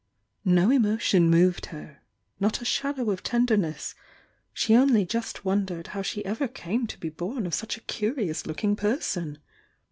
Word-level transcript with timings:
No 0.43 0.71
emotion 0.71 1.29
moved 1.29 1.67
her,— 1.67 1.99
not 2.39 2.59
a 2.59 2.65
shadow 2.65 3.11
of 3.11 3.21
tenderness,— 3.21 3.93
die 4.67 4.73
only 4.73 5.05
just 5.05 5.45
wondered 5.45 5.89
how 5.93 6.01
she 6.01 6.25
ever 6.25 6.47
came 6.47 6.87
to 6.87 6.97
be 6.99 7.09
born 7.09 7.45
of 7.45 7.53
such 7.53 7.77
a 7.77 7.81
curious 7.81 8.47
looking 8.47 8.75
person 8.75 9.37